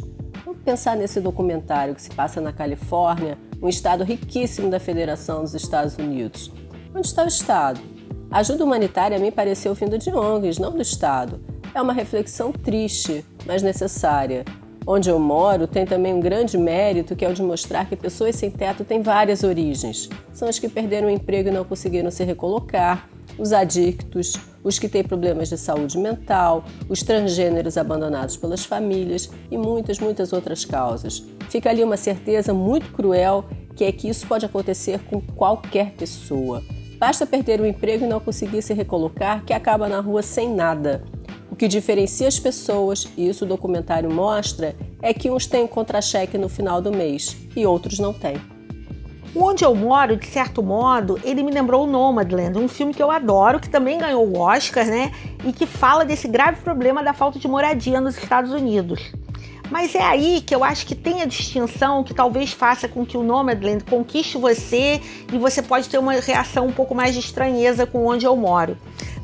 Vamos 0.49 0.63
pensar 0.63 0.97
nesse 0.97 1.21
documentário 1.21 1.93
que 1.93 2.01
se 2.01 2.09
passa 2.09 2.41
na 2.41 2.51
Califórnia, 2.51 3.37
um 3.61 3.69
estado 3.69 4.03
riquíssimo 4.03 4.67
da 4.67 4.79
Federação 4.79 5.43
dos 5.43 5.53
Estados 5.53 5.95
Unidos. 5.95 6.51
Onde 6.91 7.05
está 7.05 7.23
o 7.23 7.27
Estado? 7.27 7.79
A 8.31 8.39
ajuda 8.39 8.65
humanitária 8.65 9.19
me 9.19 9.29
pareceu 9.29 9.75
vindo 9.75 9.95
de 9.99 10.09
ONGs, 10.09 10.57
não 10.57 10.71
do 10.71 10.81
Estado. 10.81 11.39
É 11.71 11.79
uma 11.79 11.93
reflexão 11.93 12.51
triste, 12.51 13.23
mas 13.45 13.61
necessária. 13.61 14.43
Onde 14.87 15.07
eu 15.07 15.19
moro 15.19 15.67
tem 15.67 15.85
também 15.85 16.15
um 16.15 16.19
grande 16.19 16.57
mérito 16.57 17.15
que 17.15 17.23
é 17.23 17.29
o 17.29 17.33
de 17.33 17.43
mostrar 17.43 17.87
que 17.87 17.95
pessoas 17.95 18.35
sem 18.35 18.49
teto 18.49 18.83
têm 18.83 19.03
várias 19.03 19.43
origens. 19.43 20.09
São 20.33 20.47
as 20.49 20.57
que 20.57 20.67
perderam 20.67 21.09
o 21.09 21.11
emprego 21.11 21.49
e 21.49 21.51
não 21.51 21.63
conseguiram 21.63 22.09
se 22.09 22.23
recolocar, 22.23 23.07
os 23.39 23.53
adictos, 23.53 24.33
os 24.63 24.77
que 24.77 24.89
têm 24.89 25.03
problemas 25.03 25.49
de 25.49 25.57
saúde 25.57 25.97
mental, 25.97 26.65
os 26.89 27.01
transgêneros 27.01 27.77
abandonados 27.77 28.35
pelas 28.35 28.65
famílias 28.65 29.31
e 29.49 29.57
muitas, 29.57 29.99
muitas 29.99 30.33
outras 30.33 30.65
causas. 30.65 31.23
Fica 31.49 31.69
ali 31.69 31.83
uma 31.83 31.97
certeza 31.97 32.53
muito 32.53 32.91
cruel 32.91 33.45
que 33.75 33.85
é 33.85 33.91
que 33.91 34.09
isso 34.09 34.27
pode 34.27 34.45
acontecer 34.45 34.99
com 35.05 35.21
qualquer 35.21 35.93
pessoa. 35.93 36.61
Basta 36.99 37.25
perder 37.25 37.61
o 37.61 37.65
emprego 37.65 38.03
e 38.03 38.07
não 38.07 38.19
conseguir 38.19 38.61
se 38.61 38.73
recolocar 38.73 39.45
que 39.45 39.53
acaba 39.53 39.87
na 39.87 40.01
rua 40.01 40.21
sem 40.21 40.53
nada. 40.53 41.01
O 41.49 41.55
que 41.55 41.65
diferencia 41.65 42.27
as 42.27 42.37
pessoas, 42.37 43.07
e 43.15 43.29
isso 43.29 43.45
o 43.45 43.47
documentário 43.47 44.11
mostra, 44.11 44.75
é 45.01 45.13
que 45.13 45.31
uns 45.31 45.47
têm 45.47 45.65
contra-cheque 45.65 46.37
no 46.37 46.49
final 46.49 46.81
do 46.81 46.91
mês 46.91 47.37
e 47.55 47.65
outros 47.65 47.99
não 47.99 48.13
têm. 48.13 48.58
Onde 49.35 49.63
eu 49.63 49.75
moro, 49.75 50.17
de 50.17 50.25
certo 50.25 50.63
modo, 50.63 51.19
ele 51.23 51.43
me 51.43 51.51
lembrou 51.51 51.83
o 51.83 51.87
Nomadland, 51.87 52.57
um 52.57 52.67
filme 52.67 52.93
que 52.93 53.01
eu 53.01 53.11
adoro, 53.11 53.59
que 53.59 53.69
também 53.69 53.99
ganhou 53.99 54.27
o 54.27 54.39
Oscar, 54.39 54.85
né? 54.85 55.11
E 55.45 55.53
que 55.53 55.67
fala 55.67 56.03
desse 56.03 56.27
grave 56.27 56.61
problema 56.61 57.03
da 57.03 57.13
falta 57.13 57.37
de 57.37 57.47
moradia 57.47 58.01
nos 58.01 58.17
Estados 58.17 58.51
Unidos. 58.51 59.11
Mas 59.69 59.93
é 59.93 60.01
aí 60.01 60.41
que 60.41 60.53
eu 60.53 60.63
acho 60.63 60.85
que 60.85 60.95
tem 60.95 61.21
a 61.21 61.25
distinção 61.25 62.03
que 62.03 62.13
talvez 62.13 62.51
faça 62.51 62.87
com 62.87 63.05
que 63.05 63.15
o 63.15 63.23
Nomadland 63.23 63.83
conquiste 63.83 64.35
você 64.35 64.99
e 65.31 65.37
você 65.37 65.61
pode 65.61 65.87
ter 65.87 65.99
uma 65.99 66.13
reação 66.13 66.65
um 66.65 66.71
pouco 66.71 66.95
mais 66.95 67.13
de 67.13 67.19
estranheza 67.19 67.85
com 67.85 68.05
onde 68.07 68.25
eu 68.25 68.35
moro. 68.35 68.75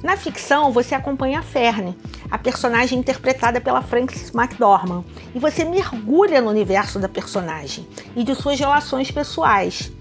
Na 0.03 0.15
ficção, 0.15 0.71
você 0.71 0.93
acompanha 0.93 1.39
a 1.39 1.41
Ferne, 1.41 1.97
a 2.29 2.37
personagem 2.37 2.99
interpretada 2.99 3.59
pela 3.59 3.81
Frances 3.81 4.31
McDormand, 4.35 5.03
e 5.33 5.39
você 5.39 5.65
mergulha 5.65 6.41
no 6.41 6.51
universo 6.51 6.99
da 6.99 7.09
personagem 7.09 7.87
e 8.15 8.23
de 8.23 8.35
suas 8.35 8.59
relações 8.59 9.09
pessoais. 9.09 9.91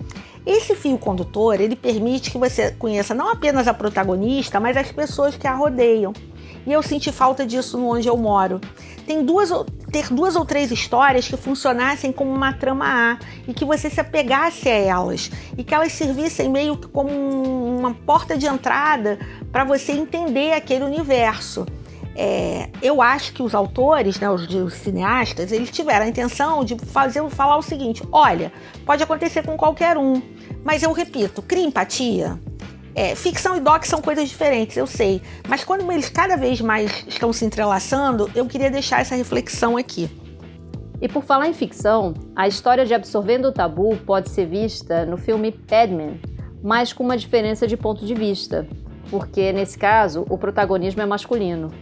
Esse 0.47 0.75
fio 0.75 0.99
condutor, 0.99 1.59
ele 1.59 1.75
permite 1.75 2.31
que 2.31 2.37
você 2.37 2.71
conheça 2.73 3.15
não 3.15 3.31
apenas 3.31 3.67
a 3.67 3.73
protagonista, 3.73 4.61
mas 4.61 4.77
as 4.77 4.93
pessoas 4.93 5.37
que 5.37 5.47
a 5.47 5.55
rodeiam. 5.55 6.13
E 6.67 6.73
eu 6.73 6.83
senti 6.83 7.11
falta 7.11 7.47
disso 7.47 7.79
no 7.79 7.89
onde 7.89 8.09
eu 8.09 8.17
moro. 8.17 8.61
Tem 9.07 9.25
duas, 9.25 9.51
ter 9.91 10.09
duas 10.09 10.35
ou 10.37 10.45
três 10.45 10.71
histórias 10.71 11.29
que 11.29 11.37
funcionassem 11.37 12.11
como 12.11 12.31
uma 12.31 12.53
trama 12.53 12.85
A 12.87 13.19
e 13.47 13.53
que 13.53 13.65
você 13.65 13.91
se 13.91 14.01
apegasse 14.01 14.69
a 14.69 14.77
elas 14.77 15.31
e 15.57 15.65
que 15.65 15.75
elas 15.75 15.93
servissem 15.93 16.49
meio 16.51 16.77
que 16.77 16.89
como 16.89 17.11
uma 17.11 17.93
porta 17.93 18.37
de 18.37 18.47
entrada 18.47 19.19
para 19.53 19.65
você 19.65 19.93
entender 19.93 20.53
aquele 20.53 20.85
universo. 20.85 21.67
É, 22.17 22.69
eu 22.81 23.03
acho 23.03 23.33
que 23.33 23.43
os 23.43 23.55
autores, 23.55 24.21
né, 24.21 24.31
os, 24.31 24.49
os, 24.49 24.75
cineastas, 24.75 25.51
eles 25.51 25.71
tiveram 25.71 26.05
a 26.05 26.09
intenção 26.09 26.65
de 26.65 26.79
fazer 26.79 27.29
falar 27.31 27.57
o 27.57 27.63
seguinte: 27.63 28.03
olha, 28.13 28.53
pode 28.87 29.03
acontecer 29.03 29.45
com 29.45 29.57
qualquer 29.57 29.99
um, 29.99 30.23
mas 30.65 30.83
eu 30.83 30.93
repito, 30.93 31.43
cria 31.43 31.65
empatia. 31.65 32.39
É, 32.95 33.17
ficção 33.17 33.57
e 33.57 33.61
doc 33.61 33.85
são 33.85 34.01
coisas 34.01 34.29
diferentes, 34.29 34.77
eu 34.77 34.87
sei, 34.87 35.21
mas 35.49 35.65
quando 35.65 35.91
eles 35.91 36.09
cada 36.09 36.37
vez 36.37 36.61
mais 36.61 37.05
estão 37.09 37.33
se 37.33 37.45
entrelaçando, 37.45 38.31
eu 38.37 38.47
queria 38.47 38.71
deixar 38.71 39.01
essa 39.01 39.17
reflexão 39.17 39.77
aqui. 39.77 40.09
E 41.03 41.09
por 41.09 41.25
falar 41.25 41.49
em 41.49 41.53
ficção, 41.53 42.15
a 42.37 42.47
história 42.47 42.87
de 42.87 42.95
Absorvendo 42.95 43.49
o 43.49 43.53
Tabu 43.53 43.97
pode 44.07 44.31
ser 44.31 44.47
vista 44.47 45.05
no 45.05 45.17
filme 45.17 45.51
Padman, 45.51 46.21
mas 46.63 46.93
com 46.93 47.03
uma 47.03 47.17
diferença 47.17 47.67
de 47.67 47.77
ponto 47.77 48.07
de 48.07 48.15
vista, 48.15 48.67
porque 49.11 49.53
nesse 49.53 49.77
caso 49.77 50.25
o 50.31 50.39
protagonismo 50.39 51.03
é 51.03 51.07
masculino. 51.07 51.73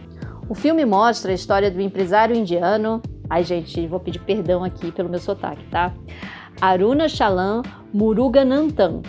O 0.49 0.53
filme 0.55 0.85
mostra 0.85 1.31
a 1.31 1.35
história 1.35 1.71
do 1.71 1.81
empresário 1.81 2.35
indiano. 2.35 3.01
Ai, 3.29 3.43
gente, 3.43 3.87
vou 3.87 3.99
pedir 3.99 4.19
perdão 4.19 4.63
aqui 4.63 4.91
pelo 4.91 5.09
meu 5.09 5.19
sotaque, 5.19 5.63
tá? 5.71 5.93
Aruna 6.59 7.07
Chalam 7.07 7.61
Muruganantan. 7.93 9.01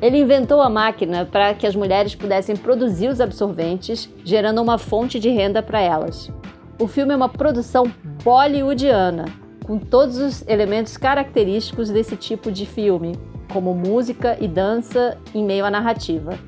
Ele 0.00 0.18
inventou 0.18 0.60
a 0.60 0.68
máquina 0.68 1.24
para 1.24 1.54
que 1.54 1.66
as 1.66 1.74
mulheres 1.74 2.14
pudessem 2.14 2.54
produzir 2.54 3.08
os 3.08 3.20
absorventes, 3.20 4.12
gerando 4.24 4.60
uma 4.60 4.76
fonte 4.76 5.18
de 5.18 5.30
renda 5.30 5.62
para 5.62 5.80
elas. 5.80 6.30
O 6.78 6.86
filme 6.86 7.14
é 7.14 7.16
uma 7.16 7.28
produção 7.28 7.90
bollywoodiana, 8.22 9.24
com 9.64 9.78
todos 9.78 10.18
os 10.18 10.46
elementos 10.46 10.98
característicos 10.98 11.88
desse 11.88 12.14
tipo 12.16 12.52
de 12.52 12.66
filme, 12.66 13.12
como 13.50 13.74
música 13.74 14.36
e 14.38 14.46
dança 14.46 15.16
em 15.34 15.42
meio 15.42 15.64
à 15.64 15.70
narrativa. 15.70 16.38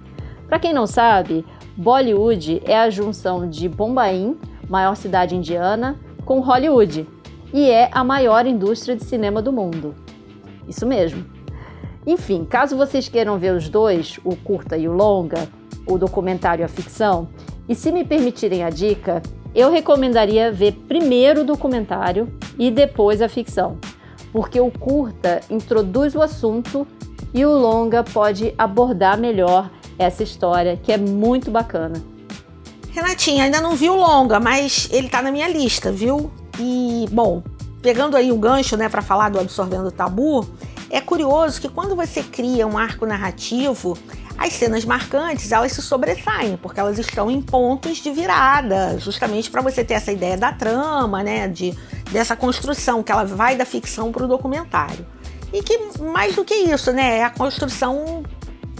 Para 0.46 0.58
quem 0.58 0.74
não 0.74 0.86
sabe, 0.86 1.44
Bollywood 1.78 2.60
é 2.64 2.76
a 2.76 2.90
junção 2.90 3.48
de 3.48 3.68
Bombaim, 3.68 4.36
maior 4.68 4.96
cidade 4.96 5.36
indiana, 5.36 5.96
com 6.24 6.40
Hollywood, 6.40 7.06
e 7.54 7.70
é 7.70 7.88
a 7.92 8.02
maior 8.02 8.46
indústria 8.46 8.96
de 8.96 9.04
cinema 9.04 9.40
do 9.40 9.52
mundo. 9.52 9.94
Isso 10.66 10.84
mesmo. 10.84 11.24
Enfim, 12.04 12.44
caso 12.44 12.76
vocês 12.76 13.08
queiram 13.08 13.38
ver 13.38 13.54
os 13.54 13.68
dois, 13.68 14.18
o 14.24 14.34
curta 14.34 14.76
e 14.76 14.88
o 14.88 14.92
longa, 14.92 15.48
o 15.86 15.96
documentário 15.96 16.62
e 16.62 16.64
a 16.64 16.68
ficção, 16.68 17.28
e 17.68 17.76
se 17.76 17.92
me 17.92 18.04
permitirem 18.04 18.64
a 18.64 18.70
dica, 18.70 19.22
eu 19.54 19.70
recomendaria 19.70 20.50
ver 20.50 20.72
primeiro 20.88 21.42
o 21.42 21.46
documentário 21.46 22.28
e 22.58 22.72
depois 22.72 23.22
a 23.22 23.28
ficção, 23.28 23.78
porque 24.32 24.60
o 24.60 24.68
curta 24.68 25.42
introduz 25.48 26.16
o 26.16 26.22
assunto 26.22 26.84
e 27.32 27.46
o 27.46 27.56
longa 27.56 28.02
pode 28.02 28.52
abordar 28.58 29.16
melhor 29.16 29.70
essa 29.98 30.22
história, 30.22 30.76
que 30.76 30.92
é 30.92 30.96
muito 30.96 31.50
bacana. 31.50 32.02
Renatinha, 32.90 33.44
ainda 33.44 33.60
não 33.60 33.76
vi 33.76 33.90
o 33.90 33.96
longa, 33.96 34.40
mas 34.40 34.88
ele 34.90 35.08
tá 35.08 35.22
na 35.22 35.30
minha 35.30 35.48
lista, 35.48 35.92
viu? 35.92 36.30
E, 36.58 37.06
bom, 37.10 37.42
pegando 37.82 38.16
aí 38.16 38.32
o 38.32 38.36
gancho, 38.36 38.76
né, 38.76 38.88
para 38.88 39.02
falar 39.02 39.28
do 39.28 39.38
Absorvendo 39.38 39.90
Tabu, 39.90 40.48
é 40.90 41.00
curioso 41.00 41.60
que 41.60 41.68
quando 41.68 41.94
você 41.94 42.22
cria 42.22 42.66
um 42.66 42.78
arco 42.78 43.04
narrativo, 43.04 43.96
as 44.36 44.52
cenas 44.52 44.84
marcantes 44.84 45.52
elas 45.52 45.72
se 45.72 45.82
sobressaem, 45.82 46.56
porque 46.56 46.80
elas 46.80 46.98
estão 46.98 47.30
em 47.30 47.42
pontos 47.42 47.98
de 47.98 48.10
virada, 48.10 48.98
justamente 48.98 49.50
para 49.50 49.60
você 49.60 49.84
ter 49.84 49.94
essa 49.94 50.12
ideia 50.12 50.36
da 50.36 50.52
trama, 50.52 51.22
né, 51.22 51.46
de, 51.46 51.76
dessa 52.10 52.34
construção 52.34 53.02
que 53.02 53.12
ela 53.12 53.24
vai 53.24 53.56
da 53.56 53.64
ficção 53.64 54.10
para 54.10 54.24
o 54.24 54.28
documentário. 54.28 55.04
E 55.52 55.62
que 55.62 56.00
mais 56.00 56.36
do 56.36 56.44
que 56.44 56.54
isso, 56.54 56.92
né, 56.92 57.18
é 57.18 57.24
a 57.24 57.30
construção 57.30 58.22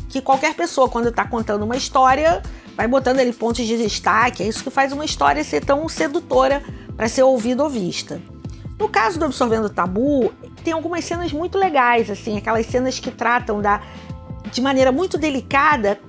que 0.09 0.21
qualquer 0.21 0.55
pessoa, 0.55 0.89
quando 0.89 1.09
está 1.09 1.25
contando 1.25 1.63
uma 1.65 1.77
história, 1.77 2.43
vai 2.77 2.89
botando 2.89 3.21
ali 3.21 3.33
pontos 3.33 3.67
de 3.67 3.77
destaque. 3.77 4.43
É 4.43 4.47
isso 4.47 4.63
que 4.63 4.71
faz 4.71 4.93
uma 4.93 5.05
história 5.05 5.43
ser 5.45 5.65
tão 5.65 5.89
sedutora 5.89 6.63
para 6.97 7.09
ser 7.09 7.23
ouvida 7.23 7.63
ou 7.63 7.69
vista. 7.69 8.21
No 8.79 8.89
caso 8.89 9.19
do 9.19 9.25
Absorvendo 9.25 9.69
Tabu, 9.69 10.33
tem 10.63 10.73
algumas 10.73 11.05
cenas 11.05 11.33
muito 11.33 11.59
legais, 11.59 12.09
assim, 12.11 12.39
aquelas 12.39 12.67
cenas 12.67 12.99
que 12.99 13.11
tratam 13.11 13.61
da 13.61 13.83
de 14.51 14.63
maneira 14.63 14.91
muito 14.91 15.19
delicada 15.19 16.01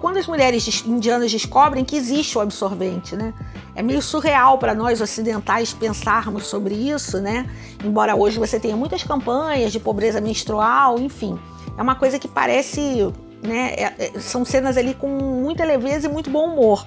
quando 0.00 0.16
as 0.16 0.26
mulheres 0.26 0.84
indianas 0.84 1.30
descobrem 1.30 1.84
que 1.84 1.94
existe 1.94 2.36
o 2.36 2.40
absorvente, 2.40 3.14
né? 3.14 3.32
É 3.74 3.82
meio 3.82 4.02
surreal 4.02 4.58
para 4.58 4.74
nós 4.74 5.00
ocidentais 5.00 5.72
pensarmos 5.72 6.46
sobre 6.46 6.74
isso, 6.74 7.20
né? 7.20 7.48
Embora 7.84 8.16
hoje 8.16 8.38
você 8.38 8.58
tenha 8.58 8.76
muitas 8.76 9.04
campanhas 9.04 9.70
de 9.70 9.78
pobreza 9.78 10.20
menstrual, 10.20 10.98
enfim, 10.98 11.38
é 11.76 11.82
uma 11.82 11.94
coisa 11.94 12.18
que 12.18 12.26
parece 12.26 13.12
né? 13.46 13.74
É, 13.74 13.94
é, 13.98 14.20
são 14.20 14.44
cenas 14.44 14.76
ali 14.76 14.94
com 14.94 15.08
muita 15.08 15.64
leveza 15.64 16.08
e 16.08 16.10
muito 16.10 16.30
bom 16.30 16.52
humor. 16.52 16.86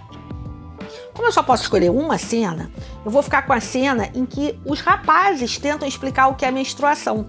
Como 1.13 1.27
eu 1.27 1.31
só 1.31 1.41
posso 1.41 1.63
escolher 1.63 1.89
uma 1.89 2.17
cena, 2.17 2.71
eu 3.03 3.11
vou 3.11 3.23
ficar 3.23 3.43
com 3.43 3.53
a 3.53 3.59
cena 3.59 4.09
em 4.13 4.25
que 4.25 4.59
os 4.65 4.81
rapazes 4.81 5.57
tentam 5.57 5.87
explicar 5.87 6.27
o 6.27 6.35
que 6.35 6.45
é 6.45 6.51
menstruação. 6.51 7.25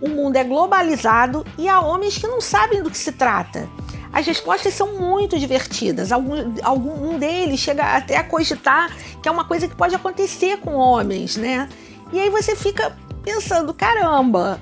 O 0.00 0.08
mundo 0.08 0.36
é 0.36 0.44
globalizado 0.44 1.44
e 1.58 1.68
há 1.68 1.80
homens 1.80 2.18
que 2.18 2.26
não 2.26 2.40
sabem 2.40 2.82
do 2.82 2.90
que 2.90 2.98
se 2.98 3.12
trata. 3.12 3.68
As 4.12 4.26
respostas 4.26 4.72
são 4.72 4.98
muito 4.98 5.38
divertidas. 5.38 6.12
Algum, 6.12 6.54
algum 6.62 7.10
um 7.10 7.18
deles 7.18 7.60
chega 7.60 7.96
até 7.96 8.16
a 8.16 8.24
cogitar 8.24 8.90
que 9.22 9.28
é 9.28 9.32
uma 9.32 9.44
coisa 9.44 9.68
que 9.68 9.74
pode 9.74 9.94
acontecer 9.94 10.58
com 10.58 10.74
homens, 10.74 11.36
né? 11.36 11.68
E 12.12 12.20
aí 12.20 12.30
você 12.30 12.54
fica 12.54 12.96
pensando, 13.22 13.74
caramba. 13.74 14.60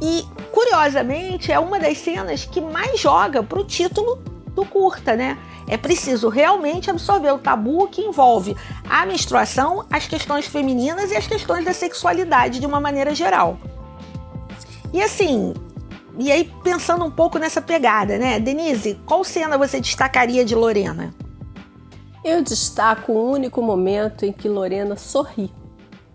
E 0.00 0.24
curiosamente 0.52 1.50
é 1.50 1.58
uma 1.58 1.78
das 1.78 1.98
cenas 1.98 2.44
que 2.44 2.60
mais 2.60 3.00
joga 3.00 3.42
pro 3.42 3.64
título 3.64 4.22
do 4.54 4.64
curta, 4.64 5.16
né? 5.16 5.38
É 5.68 5.76
preciso 5.76 6.28
realmente 6.28 6.90
absorver 6.90 7.32
o 7.32 7.38
tabu 7.38 7.88
que 7.88 8.02
envolve 8.02 8.56
a 8.88 9.04
menstruação, 9.04 9.84
as 9.90 10.06
questões 10.06 10.46
femininas 10.46 11.10
e 11.10 11.16
as 11.16 11.26
questões 11.26 11.64
da 11.64 11.72
sexualidade 11.72 12.60
de 12.60 12.66
uma 12.66 12.80
maneira 12.80 13.14
geral. 13.14 13.58
E 14.92 15.02
assim, 15.02 15.52
e 16.18 16.30
aí 16.30 16.50
pensando 16.62 17.04
um 17.04 17.10
pouco 17.10 17.38
nessa 17.38 17.60
pegada, 17.60 18.16
né? 18.16 18.38
Denise, 18.38 18.98
qual 19.04 19.24
cena 19.24 19.58
você 19.58 19.80
destacaria 19.80 20.44
de 20.44 20.54
Lorena? 20.54 21.14
Eu 22.24 22.42
destaco 22.42 23.12
o 23.12 23.30
único 23.30 23.60
momento 23.60 24.24
em 24.24 24.32
que 24.32 24.48
Lorena 24.48 24.96
sorri 24.96 25.52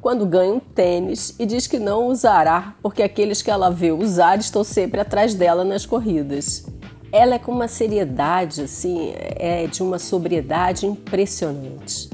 quando 0.02 0.26
ganha 0.26 0.54
um 0.54 0.60
tênis 0.60 1.36
e 1.40 1.46
diz 1.46 1.68
que 1.68 1.78
não 1.78 2.08
usará 2.08 2.74
porque 2.82 3.04
aqueles 3.04 3.42
que 3.42 3.52
ela 3.52 3.70
vê 3.70 3.92
usar 3.92 4.40
estão 4.40 4.64
sempre 4.64 5.00
atrás 5.00 5.36
dela 5.36 5.64
nas 5.64 5.86
corridas. 5.86 6.66
Ela 7.12 7.36
é 7.36 7.40
com 7.40 7.52
uma 7.52 7.68
seriedade, 7.68 8.62
assim, 8.62 9.14
é 9.16 9.68
de 9.68 9.84
uma 9.84 10.00
sobriedade 10.00 10.88
impressionante. 10.88 12.10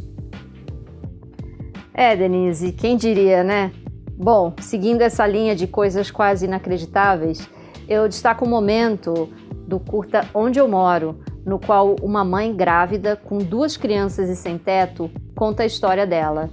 É, 1.93 2.15
Denise, 2.15 2.73
quem 2.73 2.97
diria, 2.97 3.43
né? 3.43 3.71
Bom, 4.17 4.53
seguindo 4.59 5.01
essa 5.01 5.25
linha 5.25 5.55
de 5.55 5.65
coisas 5.65 6.11
quase 6.11 6.45
inacreditáveis, 6.45 7.47
eu 7.87 8.07
destaco 8.07 8.43
o 8.43 8.47
um 8.47 8.51
momento 8.51 9.29
do 9.67 9.79
curta 9.79 10.27
Onde 10.33 10.59
Eu 10.59 10.67
Moro, 10.67 11.19
no 11.45 11.59
qual 11.59 11.95
uma 12.01 12.25
mãe 12.25 12.53
grávida 12.55 13.15
com 13.15 13.37
duas 13.37 13.77
crianças 13.77 14.29
e 14.29 14.35
sem 14.35 14.57
teto 14.57 15.09
conta 15.35 15.63
a 15.63 15.65
história 15.65 16.05
dela. 16.05 16.49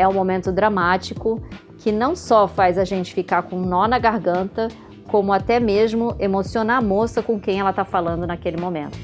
É 0.00 0.08
um 0.08 0.14
momento 0.14 0.50
dramático 0.50 1.42
que 1.76 1.92
não 1.92 2.16
só 2.16 2.48
faz 2.48 2.78
a 2.78 2.84
gente 2.84 3.12
ficar 3.12 3.42
com 3.42 3.56
um 3.56 3.66
nó 3.66 3.86
na 3.86 3.98
garganta, 3.98 4.68
como 5.06 5.30
até 5.30 5.60
mesmo 5.60 6.16
emocionar 6.18 6.78
a 6.78 6.80
moça 6.80 7.22
com 7.22 7.38
quem 7.38 7.60
ela 7.60 7.68
está 7.68 7.84
falando 7.84 8.26
naquele 8.26 8.56
momento. 8.56 8.96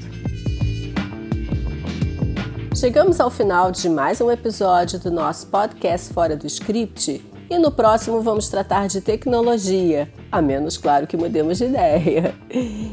Chegamos 2.75 3.19
ao 3.19 3.29
final 3.29 3.71
de 3.71 3.87
mais 3.87 4.19
um 4.21 4.31
episódio 4.31 4.97
do 4.97 5.11
nosso 5.11 5.45
podcast 5.51 6.11
Fora 6.11 6.35
do 6.35 6.47
Script 6.47 7.23
e 7.47 7.59
no 7.59 7.71
próximo 7.71 8.19
vamos 8.21 8.49
tratar 8.49 8.87
de 8.87 8.99
tecnologia, 8.99 10.11
a 10.31 10.41
menos, 10.41 10.77
claro, 10.77 11.05
que 11.05 11.15
mudemos 11.15 11.59
de 11.59 11.65
ideia. 11.65 12.33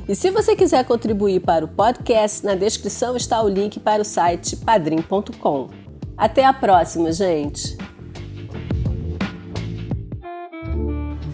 E 0.06 0.14
se 0.14 0.30
você 0.30 0.54
quiser 0.54 0.84
contribuir 0.84 1.40
para 1.40 1.64
o 1.64 1.68
podcast, 1.68 2.44
na 2.44 2.54
descrição 2.54 3.16
está 3.16 3.42
o 3.42 3.48
link 3.48 3.80
para 3.80 4.02
o 4.02 4.04
site 4.04 4.56
padrim.com. 4.56 5.70
Até 6.18 6.44
a 6.44 6.52
próxima, 6.52 7.10
gente! 7.10 7.78